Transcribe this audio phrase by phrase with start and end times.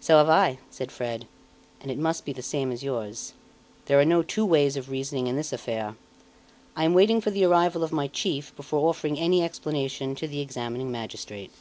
[0.00, 1.26] "So have I," said Fred,
[1.82, 3.34] "and it must be the same as yours.
[3.84, 5.94] There are no two ways of reasoning in this affair.
[6.74, 10.40] I am waiting for the arrival of my chief before offering any explanation to the
[10.40, 11.52] examining magistrate."